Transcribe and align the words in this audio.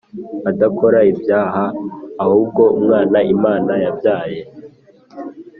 adakora 0.49 0.99
ibyaha 1.11 1.65
ahubwo 2.23 2.61
Umwana 2.79 3.17
Imana 3.35 3.73
yabyaye 3.83 4.41